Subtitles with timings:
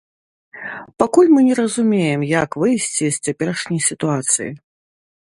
[1.01, 4.49] Пакуль мы не разумеем, як выйсці з цяперашняй сітуацыі.